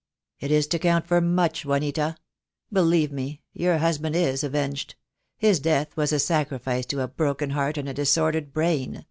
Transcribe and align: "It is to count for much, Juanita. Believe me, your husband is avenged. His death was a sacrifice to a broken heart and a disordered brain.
"It 0.39 0.49
is 0.49 0.65
to 0.69 0.79
count 0.79 1.05
for 1.05 1.21
much, 1.21 1.63
Juanita. 1.63 2.15
Believe 2.73 3.11
me, 3.11 3.43
your 3.53 3.77
husband 3.77 4.15
is 4.15 4.43
avenged. 4.43 4.95
His 5.37 5.59
death 5.59 5.95
was 5.95 6.11
a 6.11 6.17
sacrifice 6.17 6.87
to 6.87 7.01
a 7.01 7.07
broken 7.07 7.51
heart 7.51 7.77
and 7.77 7.87
a 7.87 7.93
disordered 7.93 8.51
brain. 8.51 8.99